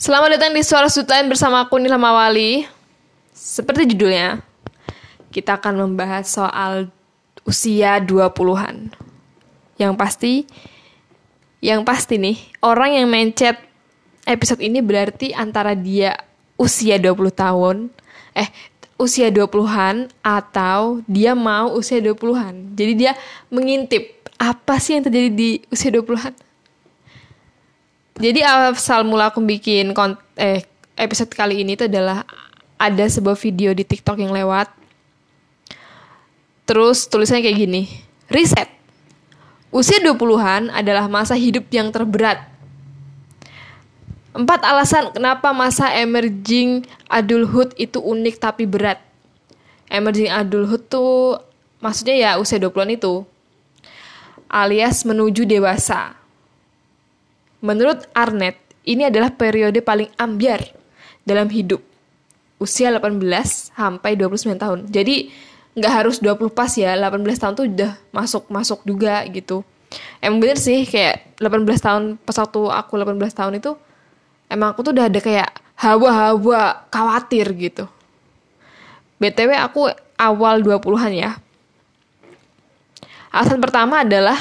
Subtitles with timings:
[0.00, 2.64] Selamat datang di Suara Sudline bersama aku Nila Mawali.
[3.36, 4.40] Seperti judulnya,
[5.28, 6.88] kita akan membahas soal
[7.44, 8.96] usia 20-an.
[9.76, 10.32] Yang pasti,
[11.60, 13.60] yang pasti nih, orang yang mencet
[14.24, 16.16] episode ini berarti antara dia
[16.56, 17.92] usia 20 tahun,
[18.32, 18.48] eh
[18.96, 22.72] usia 20-an atau dia mau usia 20-an.
[22.72, 23.12] Jadi dia
[23.52, 26.49] mengintip apa sih yang terjadi di usia 20-an.
[28.20, 29.96] Jadi asal mula aku bikin
[30.36, 30.60] eh
[30.92, 32.28] episode kali ini itu adalah
[32.76, 34.68] ada sebuah video di TikTok yang lewat.
[36.68, 37.82] Terus tulisannya kayak gini.
[38.28, 38.68] Riset.
[39.72, 42.44] Usia 20-an adalah masa hidup yang terberat.
[44.36, 49.00] Empat alasan kenapa masa emerging adulthood itu unik tapi berat.
[49.88, 51.40] Emerging adulthood tuh
[51.80, 53.24] maksudnya ya usia 20-an itu.
[54.52, 56.19] Alias menuju dewasa
[57.60, 58.56] Menurut Arnett,
[58.88, 60.64] ini adalah periode paling ambiar
[61.24, 61.84] dalam hidup.
[62.60, 63.20] Usia 18
[63.72, 64.78] sampai 29 tahun.
[64.88, 65.32] Jadi
[65.76, 69.60] nggak harus 20 pas ya, 18 tahun tuh udah masuk-masuk juga gitu.
[70.20, 73.72] Emang bener sih kayak 18 tahun pas waktu aku 18 tahun itu
[74.50, 77.84] emang aku tuh udah ada kayak hawa-hawa khawatir gitu.
[79.20, 81.30] BTW aku awal 20-an ya.
[83.30, 84.36] Alasan pertama adalah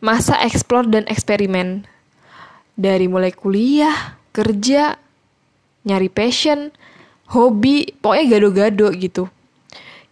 [0.00, 1.86] masa eksplor dan eksperimen
[2.78, 4.94] dari mulai kuliah, kerja,
[5.82, 6.70] nyari passion,
[7.26, 9.26] hobi, pokoknya gado-gado gitu.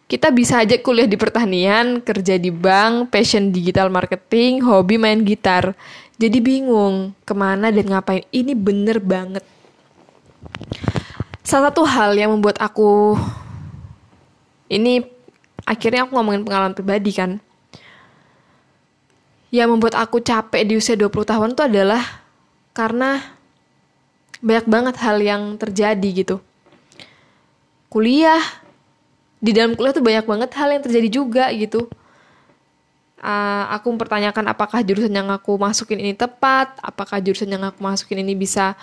[0.07, 5.79] Kita bisa aja kuliah di pertanian, kerja di bank, passion digital marketing, hobi main gitar.
[6.19, 8.23] Jadi bingung ke mana dan ngapain.
[8.31, 9.43] Ini bener banget.
[11.43, 13.15] Salah satu hal yang membuat aku...
[14.67, 15.07] Ini
[15.63, 17.39] akhirnya aku ngomongin pengalaman pribadi kan.
[19.55, 22.26] Yang membuat aku capek di usia 20 tahun itu adalah
[22.77, 23.25] karena
[24.45, 26.37] banyak banget hal yang terjadi gitu.
[27.89, 28.45] Kuliah,
[29.41, 31.89] di dalam kuliah tuh banyak banget hal yang terjadi juga gitu.
[33.17, 38.21] Uh, aku mempertanyakan apakah jurusan yang aku masukin ini tepat, apakah jurusan yang aku masukin
[38.21, 38.77] ini bisa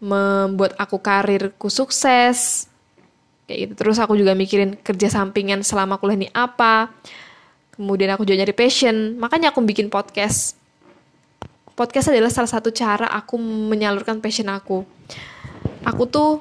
[0.00, 2.64] membuat aku karirku sukses,
[3.44, 3.72] kayak gitu.
[3.76, 6.88] Terus aku juga mikirin kerja sampingan selama kuliah ini apa.
[7.76, 10.63] Kemudian aku juga nyari passion, makanya aku bikin podcast
[11.74, 14.86] podcast adalah salah satu cara aku menyalurkan passion aku.
[15.84, 16.40] Aku tuh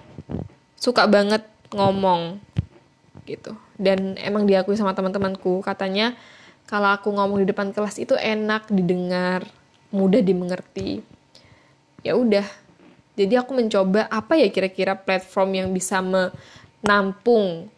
[0.78, 2.38] suka banget ngomong
[3.26, 3.58] gitu.
[3.76, 6.14] Dan emang diakui sama teman-temanku, katanya
[6.70, 9.44] kalau aku ngomong di depan kelas itu enak didengar,
[9.92, 11.04] mudah dimengerti.
[12.06, 12.46] Ya udah.
[13.14, 17.70] Jadi aku mencoba apa ya kira-kira platform yang bisa menampung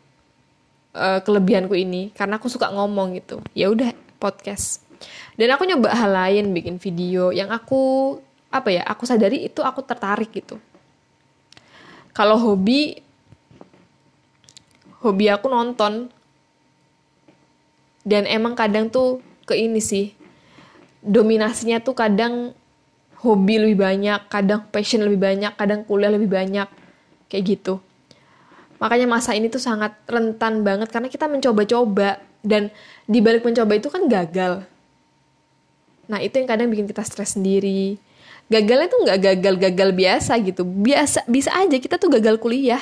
[0.95, 3.43] uh, kelebihanku ini karena aku suka ngomong gitu.
[3.51, 4.84] Ya udah podcast
[5.35, 8.15] dan aku nyoba hal lain bikin video yang aku
[8.55, 10.55] apa ya aku sadari itu aku tertarik gitu.
[12.15, 13.03] Kalau hobi
[15.03, 16.09] hobi aku nonton.
[18.05, 19.17] Dan emang kadang tuh
[19.49, 20.13] ke ini sih
[21.01, 22.53] dominasinya tuh kadang
[23.17, 26.69] hobi lebih banyak kadang passion lebih banyak kadang kuliah lebih banyak
[27.25, 27.81] kayak gitu.
[28.77, 32.21] Makanya masa ini tuh sangat rentan banget karena kita mencoba-coba.
[32.45, 32.69] Dan
[33.09, 34.69] di balik mencoba itu kan gagal
[36.05, 37.97] Nah itu yang kadang bikin kita stres sendiri.
[38.45, 40.61] Gagalnya tuh nggak gagal-gagal biasa gitu.
[40.61, 42.81] Biasa bisa aja kita tuh gagal kuliah.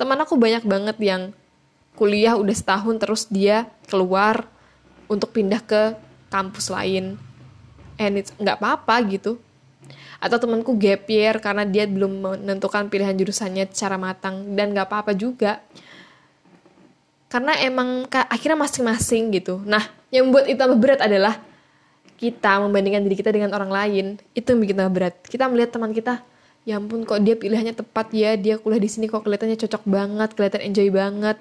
[0.00, 1.22] Teman aku banyak banget yang
[1.94, 4.48] kuliah udah setahun terus dia keluar
[5.06, 5.94] untuk pindah ke
[6.32, 7.20] kampus lain.
[8.00, 9.38] And it's nggak apa-apa gitu.
[10.18, 15.12] Atau temanku gap year karena dia belum menentukan pilihan jurusannya secara matang dan nggak apa-apa
[15.12, 15.60] juga.
[17.28, 19.60] Karena emang akhirnya masing-masing gitu.
[19.66, 21.42] Nah, yang membuat itu berat adalah
[22.14, 25.14] kita membandingkan diri kita dengan orang lain itu yang bikin tambah berat.
[25.26, 26.22] Kita melihat teman kita
[26.64, 28.38] ya ampun kok dia pilihannya tepat ya?
[28.38, 31.36] Dia kuliah di sini kok kelihatannya cocok banget kelihatan enjoy banget.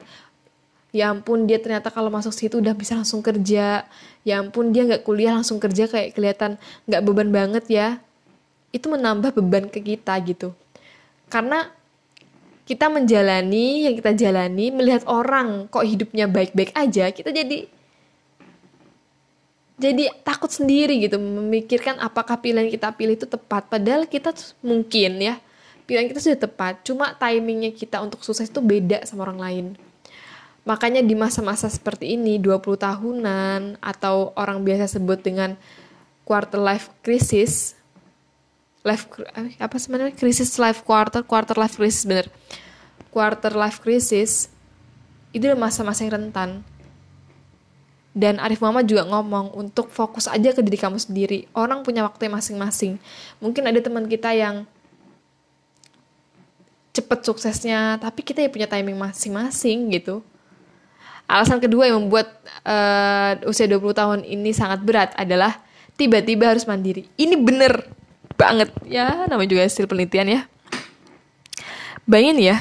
[0.93, 3.85] Ya ampun dia ternyata kalau masuk situ udah bisa langsung kerja.
[4.21, 7.87] Ya ampun dia nggak kuliah langsung kerja kayak kelihatan nggak beban banget ya.
[8.73, 10.53] Itu menambah beban ke kita gitu.
[11.29, 11.69] Karena
[12.63, 17.67] kita menjalani yang kita jalani melihat orang kok hidupnya baik-baik aja kita jadi
[19.83, 23.67] jadi takut sendiri gitu memikirkan apakah pilihan kita pilih itu tepat.
[23.67, 24.31] Padahal kita
[24.63, 25.35] mungkin ya
[25.83, 29.65] pilihan kita sudah tepat cuma timingnya kita untuk sukses itu beda sama orang lain.
[30.63, 35.59] Makanya di masa-masa seperti ini 20 tahunan atau orang biasa sebut dengan
[36.23, 37.75] quarter life crisis
[38.87, 39.11] life
[39.59, 42.31] apa sebenarnya krisis life quarter quarter life crisis bener.
[43.11, 44.47] Quarter life crisis
[45.35, 46.63] itu masa-masa yang rentan
[48.13, 51.49] dan Arif Muhammad juga ngomong untuk fokus aja ke diri kamu sendiri.
[51.57, 53.01] Orang punya waktu masing-masing.
[53.41, 54.69] Mungkin ada teman kita yang
[56.93, 60.21] cepet suksesnya tapi kita ya punya timing masing-masing gitu.
[61.25, 62.29] Alasan kedua yang membuat
[62.61, 65.57] uh, usia 20 tahun ini sangat berat adalah
[65.97, 67.09] tiba-tiba harus mandiri.
[67.17, 67.89] Ini bener
[68.37, 68.69] banget.
[68.85, 70.41] Ya namanya juga hasil penelitian ya.
[72.05, 72.57] Bayangin ya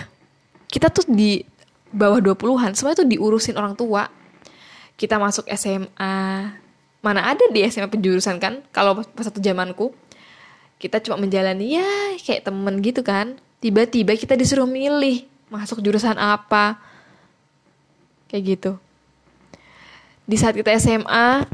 [0.72, 1.44] kita tuh di
[1.92, 4.08] bawah 20-an semua itu diurusin orang tua
[4.96, 6.14] kita masuk SMA
[7.02, 8.62] mana ada di SMA penjurusan kan?
[8.70, 9.90] Kalau pas satu zamanku
[10.78, 11.90] kita cuma menjalani ya
[12.22, 13.36] kayak temen gitu kan?
[13.58, 16.78] Tiba-tiba kita disuruh milih masuk jurusan apa.
[18.30, 18.72] Kayak gitu.
[20.24, 21.44] Di saat kita SMA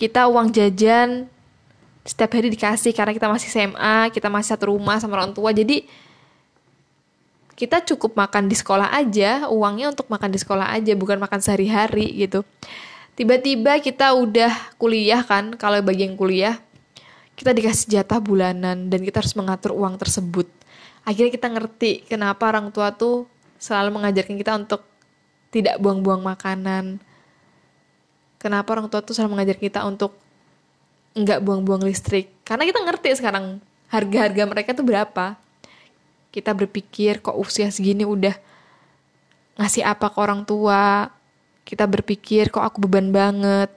[0.00, 1.28] kita uang jajan
[2.08, 5.52] setiap hari dikasih karena kita masih SMA kita masih satu rumah sama orang tua.
[5.52, 5.84] Jadi
[7.58, 12.06] kita cukup makan di sekolah aja uangnya untuk makan di sekolah aja bukan makan sehari-hari
[12.14, 12.46] gitu.
[13.18, 16.62] Tiba-tiba kita udah kuliah kan kalau bagian kuliah
[17.34, 20.46] kita dikasih jatah bulanan dan kita harus mengatur uang tersebut.
[21.02, 23.26] Akhirnya kita ngerti kenapa orang tua tuh
[23.58, 24.86] selalu mengajarkan kita untuk
[25.50, 27.02] tidak buang-buang makanan.
[28.38, 30.14] Kenapa orang tua tuh selalu mengajar kita untuk
[31.18, 32.30] nggak buang-buang listrik?
[32.46, 33.58] Karena kita ngerti sekarang
[33.90, 35.47] harga-harga mereka tuh berapa
[36.28, 38.36] kita berpikir kok usia segini udah
[39.58, 41.10] ngasih apa ke orang tua
[41.68, 43.68] kita berpikir kok aku beban banget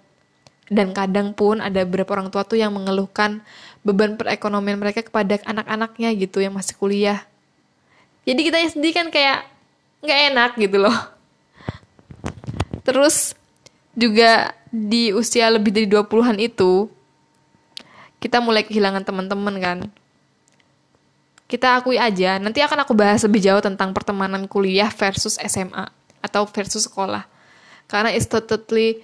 [0.72, 3.44] dan kadang pun ada beberapa orang tua tuh yang mengeluhkan
[3.84, 7.20] beban perekonomian mereka kepada anak-anaknya gitu yang masih kuliah.
[8.24, 9.44] Jadi kita sendiri kan kayak
[10.00, 10.98] nggak enak gitu loh.
[12.88, 13.36] Terus
[13.92, 16.88] juga di usia lebih dari 20-an itu
[18.24, 19.80] kita mulai kehilangan teman-teman kan.
[21.52, 25.84] Kita akui aja, nanti akan aku bahas lebih jauh tentang pertemanan kuliah versus SMA
[26.24, 27.28] atau versus sekolah.
[27.92, 29.04] Karena it's totally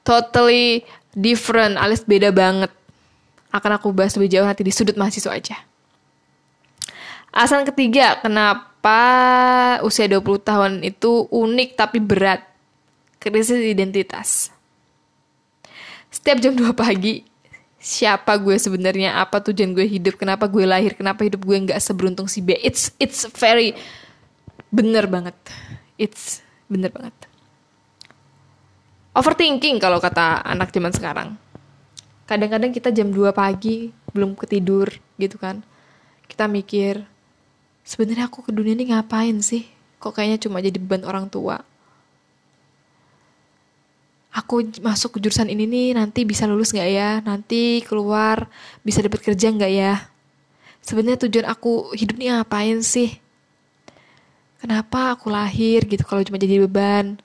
[0.00, 2.72] totally different, alias beda banget
[3.52, 5.60] akan aku bahas lebih jauh nanti di sudut mahasiswa aja.
[7.28, 12.40] Alasan ketiga, kenapa usia 20 tahun itu unik tapi berat.
[13.20, 14.50] Krisis identitas.
[16.08, 17.24] Setiap jam 2 pagi,
[17.82, 22.30] siapa gue sebenarnya, apa tujuan gue hidup, kenapa gue lahir, kenapa hidup gue nggak seberuntung
[22.30, 22.54] si B.
[22.62, 23.74] It's it's very
[24.70, 25.34] bener banget.
[25.98, 27.12] It's bener banget.
[29.12, 31.36] Overthinking kalau kata anak zaman sekarang
[32.32, 34.88] kadang-kadang kita jam 2 pagi belum ketidur
[35.20, 35.60] gitu kan
[36.30, 37.04] kita mikir
[37.84, 39.68] sebenarnya aku ke dunia ini ngapain sih
[40.00, 41.60] kok kayaknya cuma jadi beban orang tua
[44.32, 48.48] aku masuk ke jurusan ini nih nanti bisa lulus nggak ya nanti keluar
[48.80, 50.08] bisa dapat kerja nggak ya
[50.80, 53.20] sebenarnya tujuan aku hidup ini ngapain sih
[54.58, 57.20] kenapa aku lahir gitu kalau cuma jadi beban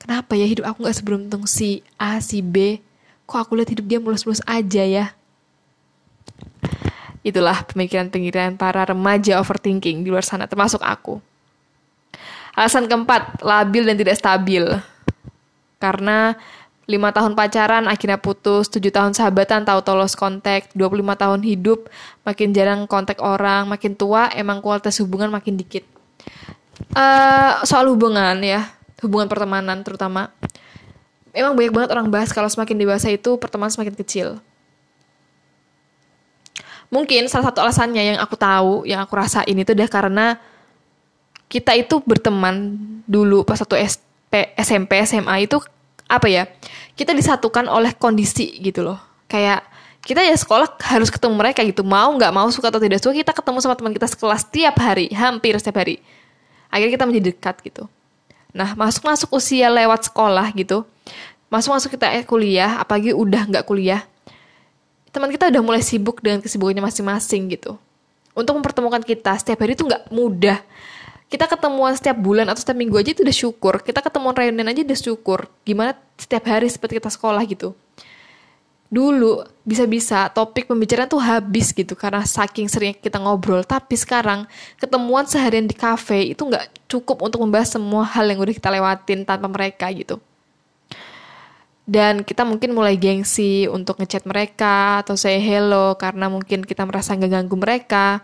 [0.00, 2.80] kenapa ya hidup aku nggak seberuntung si A si B
[3.32, 5.16] kok aku lihat hidup dia mulus-mulus aja ya.
[7.24, 11.16] Itulah pemikiran-pemikiran para remaja overthinking di luar sana, termasuk aku.
[12.52, 14.68] Alasan keempat, labil dan tidak stabil.
[15.82, 16.38] Karena
[16.86, 21.90] lima tahun pacaran, akhirnya putus, tujuh tahun sahabatan, tahu tolos kontak, 25 tahun hidup,
[22.22, 25.86] makin jarang kontak orang, makin tua, emang kualitas hubungan makin dikit.
[26.94, 28.70] Uh, soal hubungan ya,
[29.02, 30.34] hubungan pertemanan terutama,
[31.30, 34.28] emang banyak banget orang bahas kalau semakin dewasa itu pertemanan semakin kecil.
[36.92, 40.26] Mungkin salah satu alasannya yang aku tahu, yang aku rasain itu udah karena
[41.48, 42.76] kita itu berteman
[43.08, 44.11] dulu pas satu SP,
[44.56, 45.60] SMP, SMA itu
[46.08, 46.48] apa ya?
[46.96, 49.00] Kita disatukan oleh kondisi gitu loh.
[49.28, 49.64] Kayak
[50.02, 51.86] kita ya sekolah harus ketemu mereka gitu.
[51.86, 55.12] Mau nggak mau suka atau tidak suka kita ketemu sama teman kita sekelas tiap hari,
[55.14, 56.02] hampir setiap hari.
[56.72, 57.84] Akhirnya kita menjadi dekat gitu.
[58.52, 60.84] Nah, masuk-masuk usia lewat sekolah gitu,
[61.48, 64.04] masuk-masuk kita eh, kuliah, apalagi udah nggak kuliah,
[65.08, 67.80] teman kita udah mulai sibuk dengan kesibukannya masing-masing gitu.
[68.36, 70.60] Untuk mempertemukan kita setiap hari itu nggak mudah.
[71.32, 73.80] Kita ketemuan setiap bulan atau setiap minggu aja itu udah syukur.
[73.80, 75.48] Kita ketemuan reunian aja udah syukur.
[75.64, 77.72] Gimana setiap hari seperti kita sekolah gitu.
[78.92, 83.64] Dulu bisa-bisa topik pembicaraan tuh habis gitu karena saking seringnya kita ngobrol.
[83.64, 84.44] Tapi sekarang
[84.76, 89.24] ketemuan seharian di cafe itu nggak cukup untuk membahas semua hal yang udah kita lewatin
[89.24, 90.20] tanpa mereka gitu.
[91.88, 97.16] Dan kita mungkin mulai gengsi untuk ngechat mereka atau say hello karena mungkin kita merasa
[97.16, 98.20] nggak ganggu mereka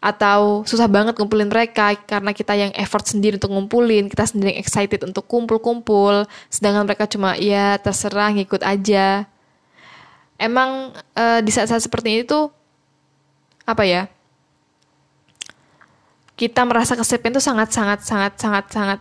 [0.00, 4.60] atau susah banget ngumpulin mereka karena kita yang effort sendiri untuk ngumpulin, kita sendiri yang
[4.64, 9.28] excited untuk kumpul-kumpul, sedangkan mereka cuma ya terserah ngikut aja.
[10.40, 12.48] Emang uh, di saat-saat seperti ini tuh
[13.68, 14.08] apa ya?
[16.40, 17.68] kita merasa kesepian itu sangat
[18.40, 19.00] sangat sangat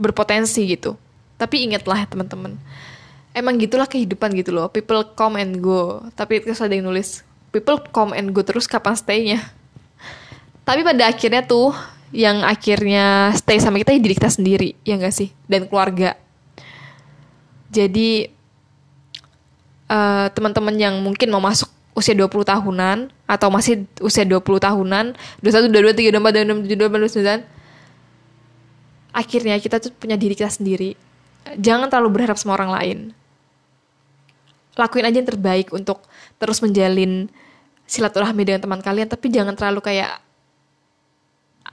[0.00, 0.96] berpotensi gitu.
[1.36, 2.56] Tapi ingatlah ya teman-teman,
[3.36, 4.72] emang gitulah kehidupan gitu loh.
[4.72, 6.00] People come and go.
[6.16, 7.20] Tapi itu yang nulis,
[7.50, 9.40] people come and go terus kapan stay-nya?
[10.66, 11.74] tapi pada akhirnya tuh
[12.14, 15.34] yang akhirnya stay sama kita ya diri kita sendiri ya enggak sih?
[15.50, 16.14] Dan keluarga.
[17.70, 18.30] Jadi
[19.90, 25.70] uh, teman-teman yang mungkin mau masuk usia 20 tahunan atau masih usia 20 tahunan 21,
[25.74, 27.60] 22, 23, 24, 25, 27, 29
[29.10, 30.94] akhirnya kita tuh punya diri kita sendiri.
[31.58, 32.98] Jangan terlalu berharap sama orang lain.
[34.78, 36.06] Lakuin aja yang terbaik untuk
[36.38, 37.26] terus menjalin
[37.90, 40.22] silaturahmi dengan teman kalian tapi jangan terlalu kayak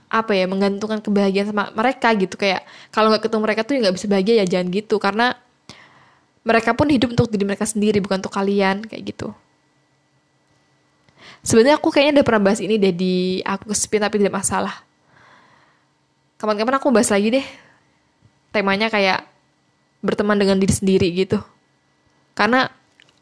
[0.08, 2.34] apa ya menggantungkan kebahagiaan sama mereka gitu.
[2.34, 4.96] Kayak kalau nggak ketemu mereka tuh ya nggak bisa bahagia ya jangan gitu.
[4.98, 5.36] Karena
[6.42, 9.30] mereka pun hidup untuk diri mereka sendiri bukan untuk kalian kayak gitu.
[11.44, 13.14] Sebenarnya aku kayaknya udah pernah bahas ini deh di
[13.46, 14.74] aku kesepian tapi tidak masalah.
[16.40, 17.46] Kapan-kapan aku bahas lagi deh
[18.50, 19.22] temanya kayak
[20.00, 21.38] berteman dengan diri sendiri gitu.
[22.32, 22.70] Karena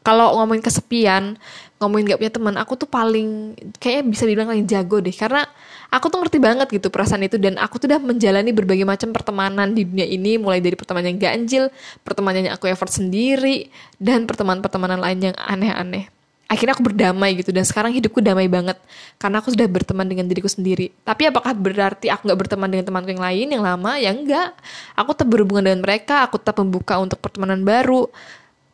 [0.07, 1.35] kalau ngomongin kesepian
[1.83, 5.11] ngomongin gak punya teman aku tuh paling kayaknya bisa dibilang paling jago deh.
[5.11, 5.43] Karena
[5.91, 9.75] aku tuh ngerti banget gitu perasaan itu dan aku tuh udah menjalani berbagai macam pertemanan
[9.75, 10.39] di dunia ini.
[10.39, 11.63] Mulai dari pertemanan yang ganjil
[12.07, 13.67] pertemanan yang aku effort sendiri
[13.99, 16.07] dan pertemanan-pertemanan lain yang aneh-aneh.
[16.47, 18.79] Akhirnya aku berdamai gitu dan sekarang hidupku damai banget.
[19.19, 20.95] Karena aku sudah berteman dengan diriku sendiri.
[21.03, 23.99] Tapi apakah berarti aku nggak berteman dengan temanku yang lain yang lama?
[23.99, 24.55] Ya enggak
[24.95, 28.07] aku tetap berhubungan dengan mereka aku tetap membuka untuk pertemanan baru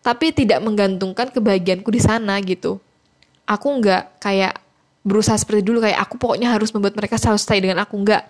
[0.03, 2.77] tapi tidak menggantungkan kebahagiaanku di sana gitu.
[3.47, 4.59] Aku nggak kayak
[5.03, 8.23] berusaha seperti dulu kayak aku pokoknya harus membuat mereka selalu stay dengan aku nggak.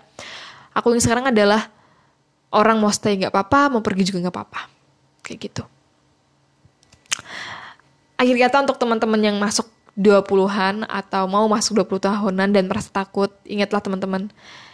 [0.78, 1.66] Aku yang sekarang adalah
[2.54, 4.60] orang mau stay nggak apa-apa mau pergi juga nggak apa-apa.
[5.26, 5.62] Kayak gitu.
[8.14, 9.66] Akhir kata untuk teman-teman yang masuk
[9.98, 14.30] 20-an atau mau masuk 20 tahunan dan merasa takut, ingatlah teman-teman,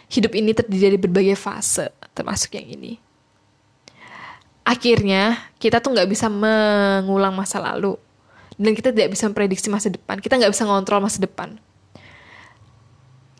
[0.09, 3.10] hidup ini terdiri dari berbagai fase, termasuk yang ini
[4.71, 7.99] akhirnya kita tuh nggak bisa mengulang masa lalu.
[8.55, 10.21] Dan kita tidak bisa memprediksi masa depan.
[10.23, 11.59] Kita nggak bisa ngontrol masa depan.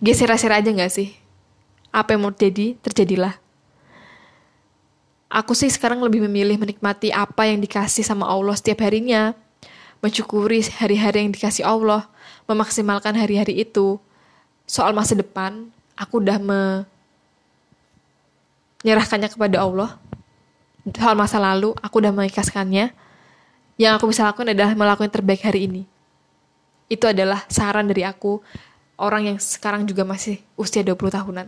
[0.02, 1.16] Geser-geser aja nggak sih?
[1.94, 3.38] Apa yang mau terjadi terjadilah.
[5.32, 9.32] Aku sih sekarang lebih memilih menikmati apa yang dikasih sama Allah setiap harinya.
[10.02, 12.10] Mensyukuri hari-hari yang dikasih Allah.
[12.50, 14.02] Memaksimalkan hari-hari itu.
[14.66, 16.42] Soal masa depan aku udah
[18.82, 20.02] menyerahkannya kepada Allah
[20.86, 22.94] hal masa lalu, aku udah mengikhlaskannya.
[23.78, 25.84] Yang aku bisa lakukan adalah melakukan yang terbaik hari ini.
[26.92, 28.42] Itu adalah saran dari aku,
[29.00, 31.48] orang yang sekarang juga masih usia 20 tahunan.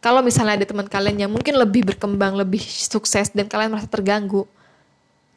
[0.00, 4.48] Kalau misalnya ada teman kalian yang mungkin lebih berkembang, lebih sukses, dan kalian merasa terganggu,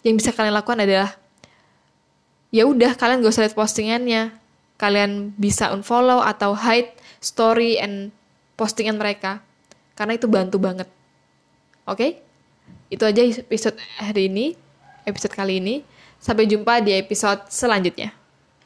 [0.07, 1.11] yang bisa kalian lakukan adalah
[2.53, 4.35] ya udah kalian gak usah lihat postingannya
[4.77, 6.91] kalian bisa unfollow atau hide
[7.23, 8.11] story and
[8.59, 9.39] postingan mereka
[9.95, 10.85] karena itu bantu banget
[11.83, 11.97] Oke?
[11.97, 12.11] Okay?
[12.93, 14.55] Itu aja episode hari ini,
[15.03, 15.83] episode kali ini.
[16.23, 18.22] Sampai jumpa di episode selanjutnya.